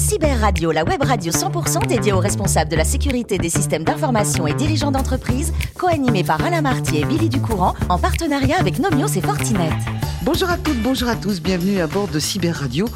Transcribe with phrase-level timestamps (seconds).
[0.00, 4.46] Cyber Radio, la web radio 100% dédiée aux responsables de la sécurité des systèmes d'information
[4.46, 9.20] et dirigeants d'entreprise, co-animée par Alain Marty et Billy Ducourant, en partenariat avec Nomios et
[9.20, 9.68] Fortinet.
[10.22, 12.86] Bonjour à toutes, bonjour à tous, bienvenue à bord de Cyber Radio.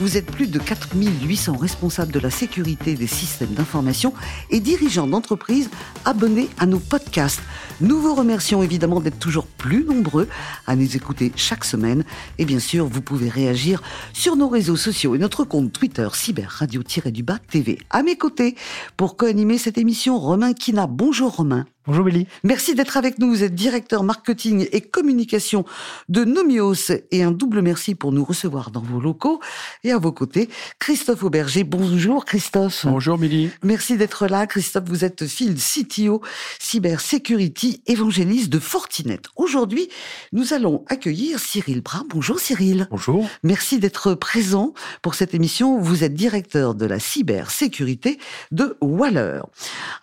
[0.00, 4.14] Vous êtes plus de 4800 responsables de la sécurité des systèmes d'information
[4.48, 5.68] et dirigeants d'entreprises
[6.04, 7.42] abonnés à nos podcasts.
[7.80, 10.28] Nous vous remercions évidemment d'être toujours plus nombreux
[10.66, 12.04] à nous écouter chaque semaine.
[12.38, 13.82] Et bien sûr, vous pouvez réagir
[14.12, 17.78] sur nos réseaux sociaux et notre compte Twitter Cyber Radio-du-Bas TV.
[17.90, 18.56] À mes côtés,
[18.96, 20.86] pour co-animer cette émission, Romain Kina.
[20.86, 21.66] Bonjour Romain.
[21.84, 22.28] Bonjour Billy.
[22.44, 23.28] Merci d'être avec nous.
[23.28, 25.64] Vous êtes directeur marketing et communication
[26.08, 29.40] de Nomios et un double merci pour nous recevoir dans vos locaux.
[29.82, 31.64] Et à vos côtés, Christophe Auberger.
[31.64, 32.86] Bonjour Christophe.
[32.86, 33.50] Bonjour Billy.
[33.64, 34.46] Merci d'être là.
[34.46, 36.22] Christophe, vous êtes Field CTO
[36.60, 39.20] Cyber Security évangéliste de Fortinet.
[39.36, 39.88] Aujourd'hui,
[40.32, 42.04] nous allons accueillir Cyril Bras.
[42.08, 42.88] Bonjour Cyril.
[42.90, 43.28] Bonjour.
[43.42, 45.78] Merci d'être présent pour cette émission.
[45.78, 48.18] Vous êtes directeur de la cybersécurité
[48.50, 49.40] de Waller.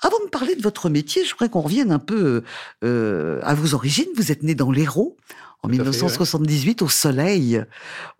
[0.02, 2.44] Avant de parler de votre métier, je voudrais qu'on revienne un peu
[2.84, 4.09] euh, à vos origines.
[4.16, 5.17] Vous êtes né dans l'Hérault
[5.61, 7.61] en 1978 au soleil,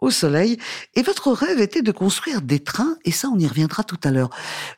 [0.01, 0.57] au soleil.
[0.95, 4.11] Et votre rêve était de construire des trains, et ça, on y reviendra tout à
[4.11, 4.29] l'heure.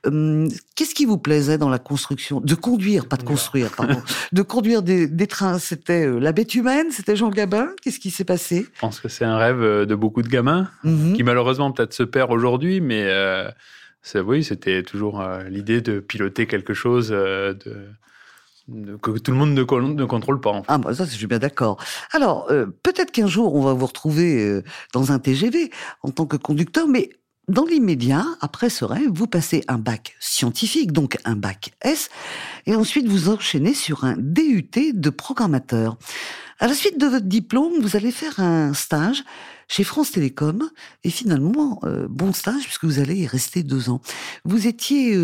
[0.06, 2.40] Hum, Qu'est-ce qui vous plaisait dans la construction?
[2.40, 4.02] De conduire, pas de construire, pardon.
[4.32, 7.70] de conduire des, des trains, c'était euh, la bête humaine, c'était Jean Gabin?
[7.82, 8.68] Qu'est-ce qui s'est passé?
[8.74, 11.14] Je pense que c'est un rêve euh, de beaucoup de gamins, Mhm.
[11.14, 13.50] qui malheureusement peut-être se perd aujourd'hui, mais euh,
[14.02, 17.88] c'est- oui, c'était toujours euh, l'idée de piloter quelque chose euh, de-
[19.02, 20.62] que tout le monde ne, con- ne contrôle pas.
[20.68, 21.78] Ah, bah ça, je suis bien d'accord.
[22.12, 25.72] Alors, euh, peut-être qu'un jour, on va vous retrouver euh, dans un TGV
[26.04, 27.10] en tant que conducteur, mais
[27.48, 32.10] dans l'immédiat, après ce rêve, vous passez un bac scientifique, donc un bac S,
[32.66, 35.98] et ensuite vous enchaînez sur un DUT de programmateur.
[36.60, 39.24] À la suite de votre diplôme, vous allez faire un stage
[39.68, 40.70] chez France Télécom,
[41.04, 44.02] et finalement, euh, bon stage, puisque vous allez y rester deux ans.
[44.46, 45.18] Vous étiez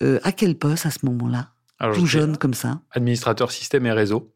[0.00, 1.52] à quel poste à ce moment-là?
[1.80, 4.32] Alors, Tout jeune comme ça Administrateur système et réseau.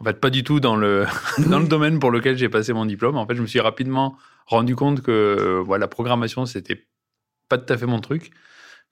[0.00, 1.06] En fait, pas du tout dans le,
[1.50, 3.16] dans le domaine pour lequel j'ai passé mon diplôme.
[3.16, 4.16] En fait, je me suis rapidement
[4.46, 6.86] rendu compte que euh, voilà, la programmation, c'était
[7.48, 8.30] pas tout à fait mon truc.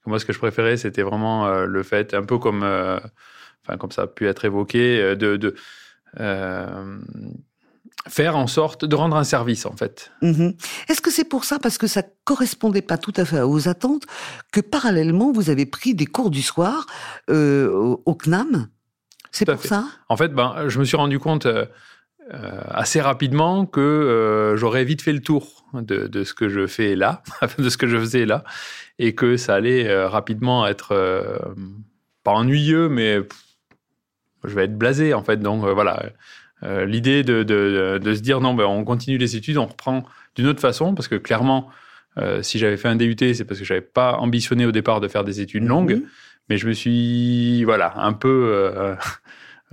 [0.05, 2.97] Moi, ce que je préférais, c'était vraiment euh, le fait, un peu comme, euh,
[3.63, 5.55] enfin, comme ça a pu être évoqué, de, de
[8.09, 10.11] faire en sorte de rendre un service, en fait.
[10.21, 10.53] Mhm.
[10.87, 14.03] Est-ce que c'est pour ça, parce que ça correspondait pas tout à fait aux attentes,
[14.51, 16.85] que parallèlement vous avez pris des cours du soir
[17.29, 17.69] euh,
[18.05, 18.67] au, CNAM?
[19.31, 19.67] C'est pour fait.
[19.67, 19.85] ça?
[20.09, 21.65] En fait, ben, je me suis rendu compte euh,
[22.33, 26.65] euh, assez rapidement que euh, j'aurais vite fait le tour de, de ce que je
[26.67, 27.21] fais là,
[27.57, 28.43] de ce que je faisais là,
[28.99, 30.95] et que ça allait rapidement être
[32.23, 33.37] pas ennuyeux, mais pff,
[34.43, 35.37] je vais être blasé en fait.
[35.37, 36.03] Donc voilà,
[36.63, 40.03] Euh, l'idée de, de, de se dire non, ben, on continue les études, on reprend
[40.35, 41.69] d'une autre façon, parce que clairement,
[42.17, 45.07] euh, si j'avais fait un DUT, c'est parce que j'avais pas ambitionné au départ de
[45.07, 45.95] faire des études longues.
[45.97, 46.03] Mhm.
[46.49, 48.29] Mais je me suis, voilà, un peu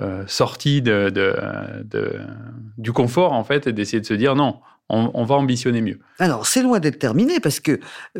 [0.00, 2.18] euh, sorti de, de-
[2.78, 5.98] du confort, en fait, et d'essayer de se dire non, on, on va ambitionner mieux.
[6.18, 7.78] Alors, c'est loin d'être terminé, parce que euh,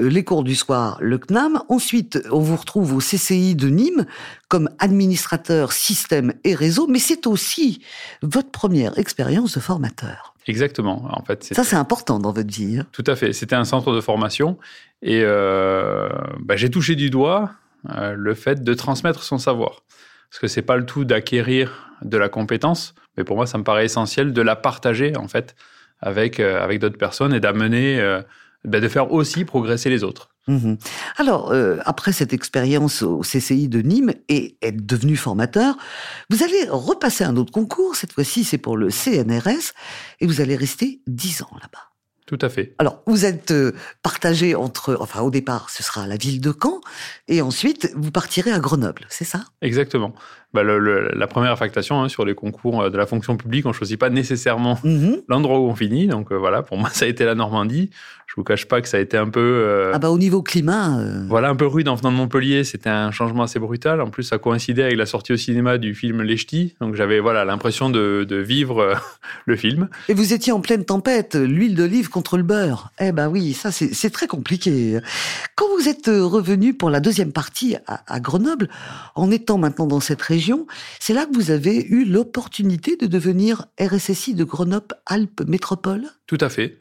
[0.09, 4.07] les cours du soir, le CNAM, ensuite, on vous retrouve au CCI de Nîmes
[4.49, 7.83] comme administrateur système et réseau, mais c'est aussi
[8.23, 10.35] votre première expérience de formateur.
[10.47, 11.07] Exactement.
[11.11, 12.79] En fait, Ça, c'est important dans votre vie.
[12.81, 12.87] hein.
[12.93, 13.33] tout à fait.
[13.33, 14.59] C'était un centre de formation
[15.03, 16.09] et euh,
[16.41, 17.51] bah, j'ai touché du doigt
[17.91, 19.83] euh, le fait de transmettre son savoir.
[20.31, 23.65] Parce que c'est pas le tout d'acquérir de la compétence, mais pour moi, ça me
[23.65, 25.55] paraît essentiel de la partager, en fait,
[26.05, 28.23] avec, euh, avec d'autres personnes et d'amener, euh,
[28.65, 30.29] bah, de faire aussi progresser les autres.
[30.47, 30.77] Mhm.
[31.17, 35.77] Alors, euh, après cette expérience au CCI de Nîmes et être devenu formateur,
[36.29, 37.97] vous allez repasser un autre concours.
[37.97, 39.73] Cette fois-ci, c'est pour le CNRS
[40.21, 41.89] et vous allez rester dix ans là-bas.
[42.27, 42.75] Tout à fait.
[42.79, 43.53] Alors, vous êtes
[44.03, 46.81] partagé entre, enfin, au départ, ce sera la ville de Caen
[47.29, 49.45] et ensuite, vous partirez à Grenoble, c'est ça?
[49.61, 50.15] Exactement.
[50.55, 53.67] Bah, le- le- la première affectation hein, sur les concours euh, de la fonction publique,
[53.67, 55.17] on choisit pas nécessairement Mhm.
[55.29, 56.07] l'endroit où on finit.
[56.07, 57.91] Donc euh, voilà, pour moi, ça a été la Normandie.
[58.27, 60.43] Je vous cache pas que ça a été un peu, euh, Ah bah, au niveau
[60.43, 62.65] climat, euh, voilà, un peu rude en venant de Montpellier.
[62.65, 64.01] C'était un changement assez brutal.
[64.01, 66.75] En plus, ça coïncidait avec la sortie au cinéma du film Les Ch'tis.
[66.81, 68.95] Donc j'avais voilà l'impression de, de vivre
[69.47, 69.89] le film.
[70.09, 72.91] et vous étiez en pleine tempête, l'huile d'olive contre le beurre.
[73.01, 74.99] Eh ben oui, ça c'est très compliqué.
[75.57, 78.69] Quand vous êtes revenu pour la deuxième partie à, à Grenoble,
[79.17, 80.44] en étant maintenant dans cette région,
[81.01, 86.05] c'est là que vous avez eu l'opportunité de devenir RSSI de Grenoble-Alpes Métropole?
[86.27, 86.79] Tout à fait.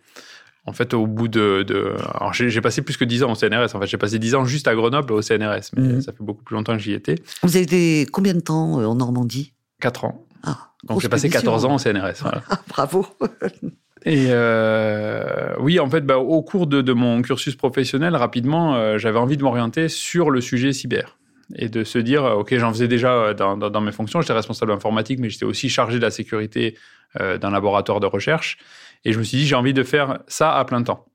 [0.65, 1.93] En fait, au bout de, de...
[2.15, 3.75] alors j'ai passé plus que 10 ans au CNRS.
[3.75, 6.01] En fait, j'ai passé 10 ans juste à Grenoble au CNRS, mais Mhm.
[6.01, 7.15] ça fait beaucoup plus longtemps que j'y étais.
[7.43, 9.53] Vous avez été combien de temps euh, en Normandie?
[9.81, 10.25] 4 ans.
[10.43, 11.51] Ah, Donc j'ai passé expédition.
[11.51, 12.21] 14 ans au CNRS.
[12.21, 12.43] voilà.
[12.49, 13.05] Ah, bravo
[14.05, 18.97] Et euh, oui, en fait, bah, au cours de, de, mon cursus professionnel, rapidement, euh,
[18.97, 21.17] j'avais envie de m'orienter sur le sujet cyber
[21.55, 24.71] et de se dire, euh, ok, j'en faisais déjà dans, dans, mes fonctions, j'étais responsable
[24.71, 26.77] informatique, mais j'étais aussi chargé de la sécurité
[27.19, 28.57] euh, d'un laboratoire de recherche.
[29.05, 31.05] Et je me suis dit, j'ai envie de faire ça à plein temps.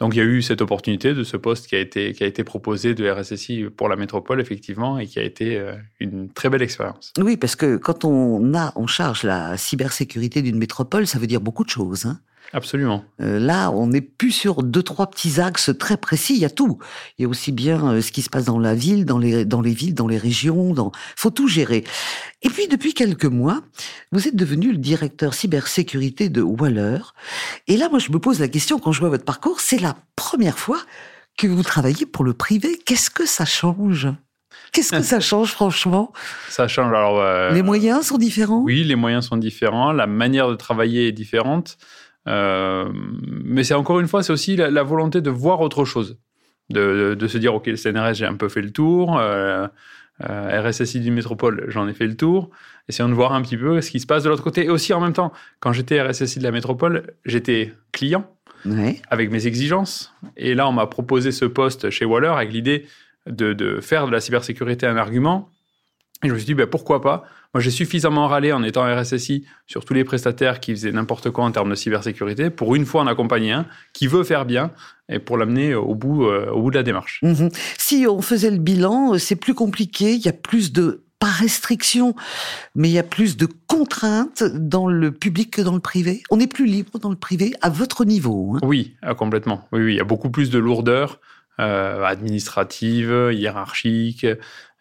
[0.00, 2.26] Donc il y a eu cette opportunité de ce poste qui a été, qui a
[2.26, 6.50] été proposé de RSSI pour la métropole, effectivement, et qui a été euh, une très
[6.50, 7.12] belle expérience.
[7.18, 11.40] Oui, parce que quand on a en charge la cybersécurité d'une métropole, ça veut dire
[11.40, 12.06] beaucoup de choses.
[12.06, 12.18] Hein
[12.54, 13.04] Absolument.
[13.20, 16.34] Euh, là, on n'est plus sur deux, trois petits axes très précis.
[16.34, 16.78] Il y a tout.
[17.18, 19.44] Il y a aussi bien euh, ce qui se passe dans la ville, dans les,
[19.44, 20.72] dans les villes, dans les régions.
[20.72, 20.92] Dans...
[21.16, 21.82] faut tout gérer.
[22.42, 23.62] Et puis, depuis quelques mois,
[24.12, 26.98] vous êtes devenu le directeur cybersécurité de Waller.
[27.66, 29.96] Et là, moi, je me pose la question, quand je vois votre parcours, c'est la
[30.14, 30.78] première fois
[31.36, 32.78] que vous travaillez pour le privé.
[32.86, 34.06] Qu'est-ce que ça change?
[34.70, 36.12] Qu'est-ce que ça change, franchement?
[36.48, 36.92] Ça change.
[36.92, 38.62] Alors, euh, les moyens sont différents?
[38.62, 39.90] Oui, les moyens sont différents.
[39.90, 41.78] La manière de travailler est différente.
[42.28, 46.18] Euh, mais c'est encore une fois, c'est aussi la, la, volonté de voir autre chose,
[46.70, 46.80] de,
[47.10, 49.66] de, de, se dire ok, le CNRS j'ai un peu fait le tour, euh,
[50.28, 52.50] euh, RSSI du métropole j'en ai fait le tour,
[52.88, 54.64] essayons de voir un petit peu ce qui se passe de l'autre côté.
[54.64, 58.26] Et aussi en même temps, quand j'étais RSSI de la métropole, j'étais client
[58.64, 59.02] ouais.
[59.10, 62.86] avec mes exigences, et là on m'a proposé ce poste chez Waller avec l'idée
[63.26, 65.50] de, de, faire de la cybersécurité un argument.
[66.24, 67.24] Et je me suis dit, ben, pourquoi pas?
[67.52, 71.44] Moi, j'ai suffisamment râlé en étant RSSI sur tous les prestataires qui faisaient n'importe quoi
[71.44, 74.72] en termes de cybersécurité pour une fois en accompagner un qui veut faire bien
[75.08, 77.20] et pour l'amener au bout, euh, au bout de la démarche.
[77.22, 77.48] Mmh.
[77.78, 82.14] Si on faisait le bilan, c'est plus compliqué, il y a plus de pas restriction,
[82.74, 86.22] mais il y a plus de contraintes dans le public que dans le privé.
[86.30, 88.56] On est plus libre dans le privé à votre niveau.
[88.56, 88.60] Hein.
[88.62, 89.66] Oui, complètement.
[89.72, 91.16] Oui, oui, il y a beaucoup plus de lourdeur euh,
[91.58, 94.26] administrative, hiérarchique.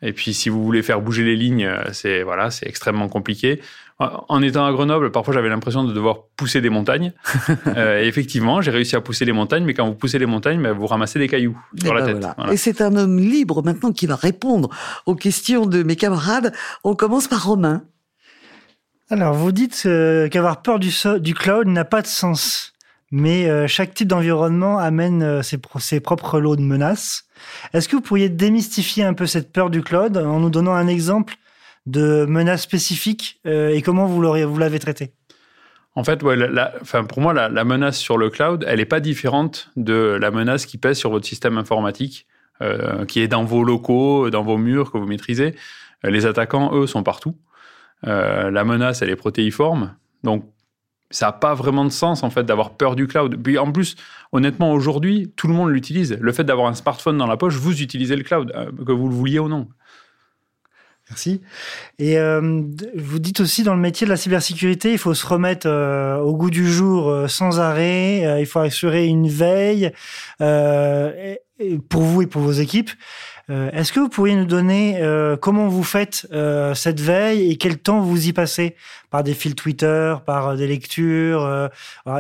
[0.01, 3.61] Et puis, si vous voulez faire bouger les lignes, c'est voilà, c'est extrêmement compliqué.
[3.99, 7.13] En étant à Grenoble, parfois j'avais l'impression de devoir pousser des montagnes.
[7.67, 10.61] euh, et effectivement, j'ai réussi à pousser les montagnes, mais quand vous poussez les montagnes,
[10.61, 12.17] ben, vous ramassez des cailloux sur et la ben tête.
[12.17, 12.33] Voilà.
[12.37, 12.53] Voilà.
[12.53, 14.69] Et c'est un homme libre maintenant qui va répondre
[15.05, 16.53] aux questions de mes camarades.
[16.83, 17.83] On commence par Romain.
[19.09, 22.72] Alors, vous dites euh, qu'avoir peur du, so du cloud n'a pas de sens.
[23.15, 27.25] Mais euh, chaque type d'environnement amène euh, ses, propres lots de menaces.
[27.71, 30.88] Est-ce que vous pourriez démystifier un peu cette peur du cloud en nous donnant un
[30.88, 31.36] exemple
[31.86, 34.19] de menace spécifique euh, et comment vous
[34.57, 35.13] l'avez traité?
[35.94, 40.31] En fait, pour moi, la, menace sur le cloud, elle n'est pas différente de la
[40.31, 42.25] menace qui pèse sur votre système informatique,
[43.07, 45.54] qui est dans vos locaux, dans vos murs que vous maîtrisez.
[46.04, 47.38] Les attaquants, eux, sont partout.
[48.01, 49.94] La menace, elle est protéiforme.
[50.24, 50.51] Donc,
[51.13, 53.42] ça n'a pas vraiment de sens en fait d'avoir peur du cloud.
[53.42, 53.95] Puis en plus,
[54.31, 56.18] honnêtement, aujourd'hui, tout le monde l'utilise.
[56.19, 59.07] Le fait d'avoir un smartphone dans la poche, vous utilisez le cloud, euh, que vous
[59.07, 59.68] le vouliez ou non.
[61.10, 61.42] Merci.
[62.00, 62.63] Et euh,
[62.95, 66.36] vous dites aussi dans le métier de la cybersécurité, il faut se remettre euh, au
[66.36, 68.39] goût du jour sans arrêt.
[68.39, 69.92] il faut assurer une veille
[71.89, 72.89] pour vous et pour vos équipes.
[73.50, 77.57] Euh, Est-ce que vous pourriez nous donner euh, comment vous faites euh, cette veille et
[77.57, 78.75] quel temps vous y passez?
[79.09, 81.69] Par des fils Twitter, par des lectures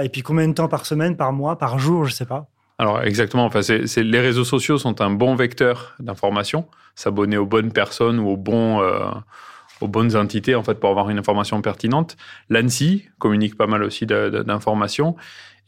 [0.03, 2.47] Et puis combien de temps par semaine, par mois, par jour, je sais pas
[2.79, 6.65] alors exactement, enfin, c'est, les réseaux sociaux sont un bon vecteur d'information.
[6.95, 8.81] S'abonner aux bonnes personnes ou aux, bons,
[9.79, 12.17] aux bonnes entités en fait, pour avoir une information pertinente.
[12.49, 15.15] L'ANSI communique pas mal aussi d'informations.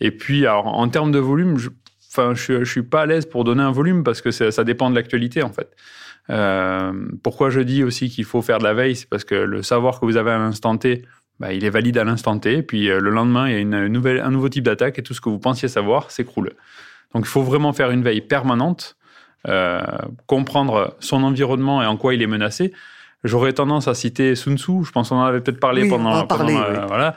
[0.02, 1.58] Et puis en termes de volume,
[2.18, 4.90] enfin, je, je suis pas à l'aise pour donner un volume parce que ça dépend
[4.90, 5.70] de l'actualité en fait.
[6.30, 6.92] Euh,
[7.24, 10.00] pourquoi je dis aussi qu'il faut faire de la veille, c'est parce que le savoir
[10.00, 11.04] que vous avez à l'instant T,
[11.40, 12.64] bah, il est valide à l'instant T.
[12.64, 15.14] Puis euh, le lendemain, il y a une nouvelle, un nouveau type d'attaque et tout
[15.14, 16.52] ce que vous pensiez savoir s'écroule.
[17.14, 18.98] Donc il faut vraiment faire une veille permanente,
[19.48, 19.82] euh,
[20.26, 22.74] comprendre son environnement et en quoi il est menacé.
[23.24, 26.28] J'aurais tendance à citer Sun Tzu, je pense qu'on en avait peut-être parlé oui, pendant,
[26.28, 26.56] pendant oui.
[26.56, 27.16] euh, voilà,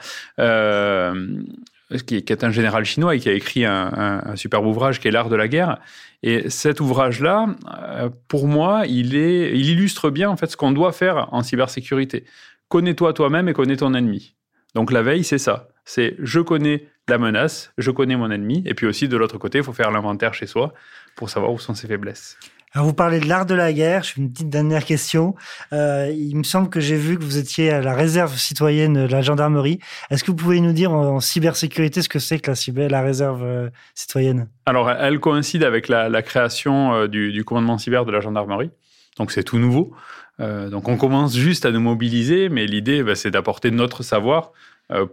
[2.05, 5.29] qui, est un général chinois et qui a écrit un, superbe ouvrage qui est l'art
[5.29, 5.79] de la guerre.
[6.21, 7.47] Et cet ouvrage-là,
[7.81, 12.25] euh, pour moi, il il illustre bien en fait ce qu'on doit faire en cybersécurité.
[12.67, 14.35] Connais-toi toi-même et connais ton ennemi.
[14.75, 15.69] Donc la veille, c'est ça.
[15.85, 19.57] C'est je connais la menace, je connais mon ennemi, et puis aussi de l'autre côté,
[19.57, 20.73] il faut faire l'inventaire chez soi
[21.15, 22.37] pour savoir où sont ses faiblesses.
[22.75, 24.03] Vous parlez de l'art de la guerre.
[24.03, 25.35] Je fais une petite dernière question.
[25.73, 29.11] Euh, il me semble que j'ai vu que vous étiez à la réserve citoyenne de
[29.11, 29.79] la gendarmerie.
[30.11, 33.43] Est-ce que vous pouvez nous dire en, cybersécurité ce que c'est que la, la réserve
[33.43, 34.49] euh, citoyenne?
[34.67, 38.69] Alors elle coïncide avec la, création euh, du, commandement cyber de la gendarmerie.
[39.17, 39.93] Donc c'est tout nouveau.
[40.39, 44.53] Donc on commence juste à nous mobiliser, mais l'idée bah, c'est d'apporter notre savoir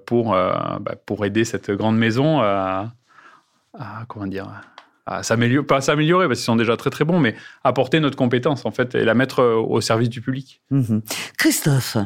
[0.05, 2.93] pour, bah, pour aider cette grande maison à
[4.07, 4.47] comment dire
[5.07, 7.35] à s'améliorer, pas s'améliorer parce qu'ils sont déjà très très bons, mais
[7.65, 10.61] apporter notre compétence en fait et la mettre au service du public.
[10.71, 10.99] Mmh.
[11.39, 11.97] Christophe.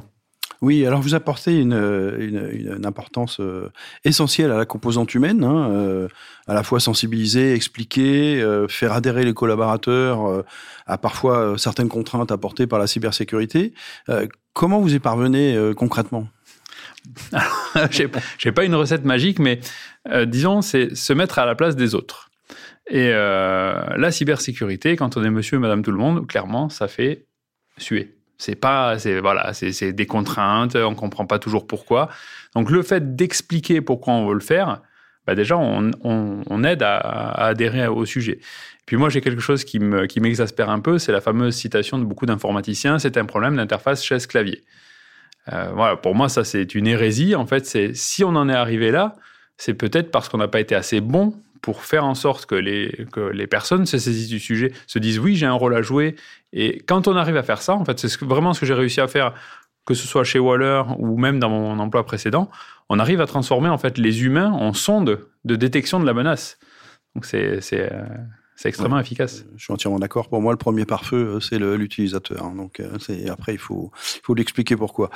[0.62, 3.72] Oui, alors vous apportez une, une, une importance euh,
[4.04, 6.08] essentielle à la composante humaine, hein, euh,
[6.46, 10.44] à la fois sensibiliser, expliquer, euh, faire adhérer les collaborateurs euh,
[10.86, 13.72] à parfois certaines contraintes apportées par la cybersécurité.
[14.52, 16.26] comment vous y parvenez concrètement?
[17.90, 19.60] J'ai pas une recette magique, mais
[20.26, 22.29] disons, c'est se mettre à la place des autres.
[22.90, 27.26] Et la cybersécurité, quand on est monsieur et madame tout le monde, clairement, ça fait
[27.78, 28.16] suer.
[28.40, 32.08] C'est pas, c'est voilà, c'est des contraintes, on comprend pas toujours pourquoi.
[32.54, 34.80] Donc le fait d'expliquer pourquoi on veut le faire,
[35.26, 36.98] bah déjà on, on, aide à,
[37.48, 38.40] adhérer au sujet.
[38.86, 41.98] Puis moi j'ai quelque chose qui me qui m'exaspère un peu, c'est la fameuse citation
[41.98, 44.64] de beaucoup d'informaticiens, c'est un problème d'interface chaise-clavier.
[45.52, 47.34] Euh, voilà, pour moi ça c'est une hérésie.
[47.34, 49.16] En fait, c'est si on en est arrivé là,
[49.58, 53.06] c'est peut-être parce qu'on n'a pas été assez bon pour faire en sorte que les,
[53.12, 56.16] que les personnes se saisissent du sujet, se disent oui, j'ai un rôle à jouer.
[56.52, 59.00] Et quand on arrive à faire ça, en fait, c'est vraiment ce que j'ai réussi
[59.00, 59.34] à faire,
[59.86, 62.50] que ce soit chez Waller ou même dans mon emploi précédent,
[62.88, 66.58] on arrive à transformer en fait les humains en sondes de détection de la menace.
[67.14, 68.02] Donc c'est euh,
[68.60, 69.46] c'est extrêmement efficace.
[69.56, 70.28] Je suis entièrement d'accord.
[70.28, 72.44] Pour moi, le premier pare-feu, euh, c'est l'utilisateur.
[72.44, 72.52] Hein.
[72.54, 72.98] Donc, euh,
[73.30, 75.08] après, il faut, il faut l'expliquer pourquoi.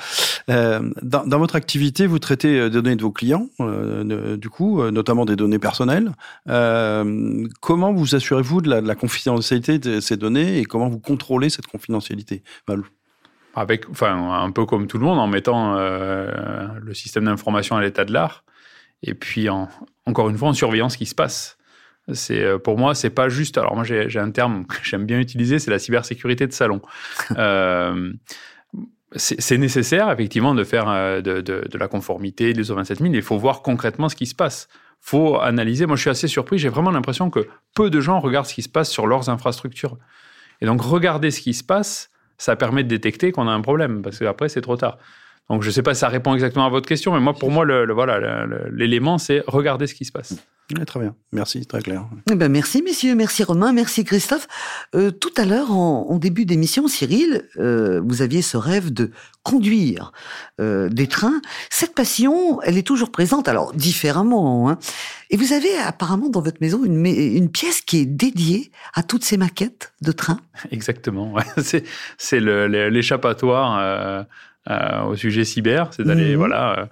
[0.49, 4.81] Euh, dans, dans, votre activité, vous traitez des données de vos clients, euh, du coup,
[4.89, 6.13] notamment des données personnelles.
[6.49, 10.99] Euh, comment vous assurez-vous de la, de la, confidentialité de ces données et comment vous
[10.99, 12.41] contrôlez cette confidentialité?
[13.53, 18.05] Avec, enfin, un peu comme tout le monde, en mettant le système d'information à l'état
[18.05, 18.43] de l'art.
[19.03, 19.69] Et puis, en,
[20.07, 21.59] encore une fois, en surveillant ce qui se passe.
[22.13, 23.57] C'est euh, pour moi, c'est pas juste.
[23.57, 26.81] Alors moi, j'ai un terme que j'aime bien utiliser, c'est la cybersécurité de salon.
[27.37, 28.13] euh,
[29.17, 33.13] c'est nécessaire effectivement de faire euh, de, de, de la conformité des ISO 27000.
[33.13, 34.67] Il faut voir concrètement ce qui se passe.
[34.99, 35.85] Faut analyser.
[35.85, 36.57] Moi, je suis assez surpris.
[36.57, 39.97] J'ai vraiment l'impression que peu de gens regardent ce qui se passe sur leurs infrastructures.
[40.61, 44.01] Et donc, regarder ce qui se passe, ça permet de détecter qu'on a un problème,
[44.01, 44.97] parce qu'après, c'est trop tard.
[45.49, 47.51] Donc, je ne sais pas si ça répond exactement à votre question, mais moi, pour
[47.51, 50.35] moi, le, le voilà, l'élément, c'est regarder ce qui se passe
[50.85, 52.07] très bien, merci, très clair.
[52.31, 54.47] Eh ben merci messieurs, merci Romain, merci Christophe.
[54.95, 59.11] Euh, tout à l'heure, en, début d'émission, Cyril, euh, vous aviez ce rêve de
[59.43, 60.11] conduire
[60.59, 61.41] euh, des trains.
[61.69, 64.69] Cette passion, elle est toujours présente, alors différemment.
[64.69, 64.79] Hein.
[65.29, 69.23] Et vous avez apparemment dans votre maison une, une pièce qui est dédiée à toutes
[69.23, 70.39] ces maquettes de trains.
[70.71, 71.43] Exactement, ouais.
[72.17, 74.25] c'est l'échappatoire
[75.07, 76.37] au sujet cyber, c'est d'aller mmh.
[76.37, 76.85] voilà euh,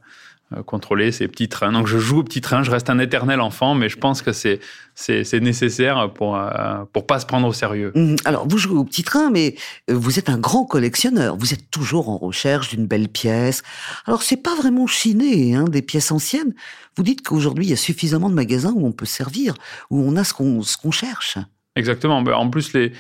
[0.65, 1.71] contrôler ces petits trains.
[1.71, 4.31] Donc je joue aux petits trains, je reste un éternel enfant, mais je pense que
[4.31, 4.59] c'est
[4.95, 7.91] c'est nécessaire pour euh, pour pas se prendre au sérieux.
[7.95, 8.15] Mmh.
[8.25, 9.55] Alors vous jouez aux petits trains, mais
[9.89, 11.35] euh, vous êtes un grand collectionneur.
[11.35, 13.63] Vous êtes toujours en recherche d'une belle pièce.
[14.05, 16.53] Alors c'est pas vraiment chiné, hein, des pièces anciennes.
[16.95, 19.55] Vous dites qu'aujourd'hui il y a suffisamment de magasins où on peut servir,
[19.89, 21.37] où on a ce qu'on ce qu'on cherche.
[21.75, 22.21] Exactement.
[22.21, 22.91] Ben, en plus les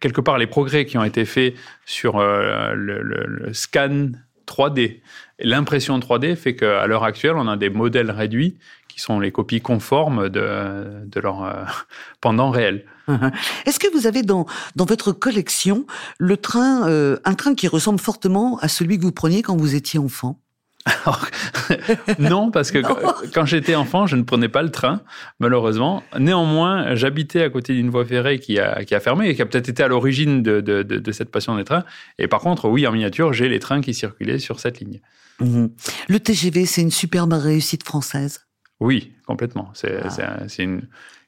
[0.00, 4.10] quelque part les progrès qui ont été faits sur le, le, le, scan
[4.46, 5.00] 3D
[5.38, 8.56] L'impression 3D fait qu'à l'heure actuelle, on a des modèles réduits
[8.88, 11.64] qui sont les copies conformes de, de leur euh,
[12.22, 12.86] pendant réel.
[13.66, 15.86] Est-ce que vous avez dans, dans votre collection
[16.18, 19.74] le train, euh, un train qui ressemble fortement à celui que vous preniez quand vous
[19.74, 20.40] étiez enfant?
[22.18, 22.78] non, parce que
[23.32, 25.02] quand j'étais enfant, je ne prenais pas le train,
[25.40, 26.02] malheureusement.
[26.18, 29.46] Néanmoins, j'habitais à côté d'une voie ferrée qui a, qui a fermé et qui a
[29.46, 31.84] peut-être été à l'origine de, de, de, cette passion des trains.
[32.18, 35.00] Et par contre, oui, en miniature, j'ai les trains qui circulaient sur cette ligne.
[35.40, 35.70] Mhm.
[36.08, 38.46] Le TGV, c'est une superbe réussite française
[38.80, 39.70] Oui, complètement.
[39.74, 40.46] C'est ah.
[40.58, 40.82] une,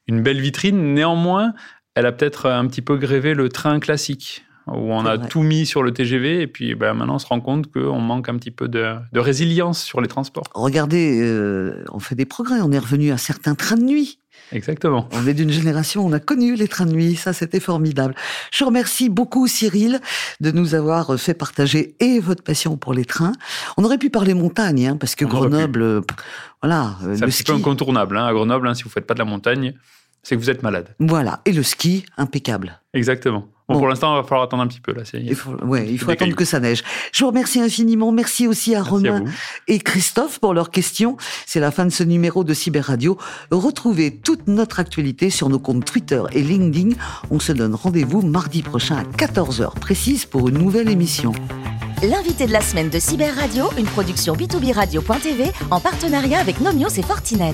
[0.07, 0.93] une belle vitrine.
[0.93, 1.53] Néanmoins,
[1.95, 5.65] elle a peut-être un petit peu grévé le train classique où on a tout mis
[5.65, 8.51] sur le TGV et puis ben, maintenant on se rend compte qu'on manque un petit
[8.51, 10.45] peu de, de, résilience sur les transports.
[10.53, 14.19] Regardez, euh, on fait des progrès, on est revenu à certains trains de nuit.
[14.51, 15.07] Exactement.
[15.11, 18.15] On est d'une génération, on a connu les trains de nuit, ça c'était formidable.
[18.51, 19.99] Je remercie beaucoup Cyril
[20.39, 23.33] de nous avoir fait partager et votre passion pour les trains.
[23.77, 26.01] On aurait pu parler montagne, hein, parce que Grenoble, euh,
[26.61, 26.95] voilà.
[27.03, 28.17] Euh, c'est un petit peu incontournable.
[28.17, 29.73] Hein, à Grenoble, hein, si vous faites pas de la montagne,
[30.23, 30.95] c'est que vous êtes malade.
[30.99, 32.79] Voilà, et le ski, impeccable.
[32.93, 33.47] Exactement.
[33.69, 34.93] Bon, pour l'instant, il va falloir attendre un petit peu.
[34.93, 35.03] Là.
[35.13, 36.83] Il faut, ouais, il faut attendre que ça neige.
[37.13, 38.11] Je vous remercie infiniment.
[38.11, 39.25] Merci aussi à Romain
[39.67, 41.17] et Christophe pour leurs questions.
[41.45, 43.19] C'est la fin de ce numéro de Cyber Radio.
[43.51, 46.95] Retrouvez toute notre actualité sur nos comptes Twitter et LinkedIn.
[47.29, 51.33] On se donne rendez-vous mardi prochain à 14h précise pour une nouvelle émission.
[52.01, 56.97] L'invité de la semaine de Cyber Radio, une production b2b radio.tv en partenariat avec Nomios
[56.97, 57.53] et Fortinet.